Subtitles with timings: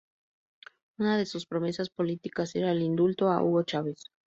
[0.97, 4.05] Una de sus promesas políticas era el indulto a Hugo Chávez.